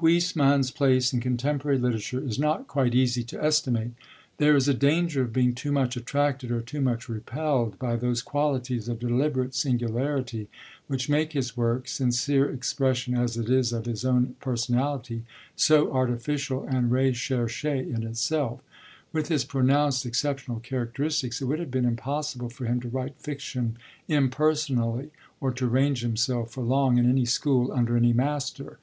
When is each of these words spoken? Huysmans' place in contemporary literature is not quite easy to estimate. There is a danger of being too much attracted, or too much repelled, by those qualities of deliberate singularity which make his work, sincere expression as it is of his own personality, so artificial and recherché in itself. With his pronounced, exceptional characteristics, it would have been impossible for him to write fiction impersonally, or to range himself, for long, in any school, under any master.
Huysmans' 0.00 0.72
place 0.74 1.12
in 1.12 1.20
contemporary 1.20 1.78
literature 1.78 2.18
is 2.18 2.36
not 2.36 2.66
quite 2.66 2.96
easy 2.96 3.22
to 3.22 3.40
estimate. 3.40 3.92
There 4.38 4.56
is 4.56 4.66
a 4.66 4.74
danger 4.74 5.22
of 5.22 5.32
being 5.32 5.54
too 5.54 5.70
much 5.70 5.96
attracted, 5.96 6.50
or 6.50 6.60
too 6.60 6.80
much 6.80 7.08
repelled, 7.08 7.78
by 7.78 7.94
those 7.94 8.20
qualities 8.20 8.88
of 8.88 8.98
deliberate 8.98 9.54
singularity 9.54 10.48
which 10.88 11.08
make 11.08 11.32
his 11.32 11.56
work, 11.56 11.86
sincere 11.86 12.50
expression 12.50 13.14
as 13.14 13.36
it 13.36 13.48
is 13.48 13.72
of 13.72 13.86
his 13.86 14.04
own 14.04 14.34
personality, 14.40 15.22
so 15.54 15.92
artificial 15.92 16.64
and 16.64 16.90
recherché 16.90 17.78
in 17.86 18.02
itself. 18.02 18.60
With 19.12 19.28
his 19.28 19.44
pronounced, 19.44 20.04
exceptional 20.04 20.58
characteristics, 20.58 21.40
it 21.40 21.44
would 21.44 21.60
have 21.60 21.70
been 21.70 21.84
impossible 21.84 22.48
for 22.50 22.64
him 22.64 22.80
to 22.80 22.88
write 22.88 23.14
fiction 23.20 23.76
impersonally, 24.08 25.12
or 25.40 25.52
to 25.52 25.68
range 25.68 26.02
himself, 26.02 26.50
for 26.50 26.64
long, 26.64 26.98
in 26.98 27.08
any 27.08 27.24
school, 27.24 27.70
under 27.70 27.96
any 27.96 28.12
master. 28.12 28.80